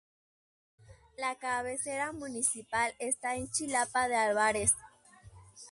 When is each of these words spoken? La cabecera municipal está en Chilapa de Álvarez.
La 1.15 1.35
cabecera 1.37 2.11
municipal 2.11 2.91
está 2.97 3.35
en 3.35 3.51
Chilapa 3.51 4.07
de 4.07 4.15
Álvarez. 4.15 4.71